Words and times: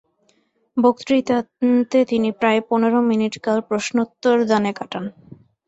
বক্তৃতান্তে 0.77 1.99
তিনি 2.05 2.29
প্রায় 2.39 2.61
পনর 2.69 2.93
মিনিট 3.09 3.33
কাল 3.37 3.57
প্রশ্নোত্তরদানে 3.69 4.71
কাটান। 4.79 5.05